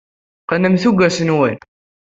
Qqnem 0.43 0.75
tuggas-nwen. 0.81 1.57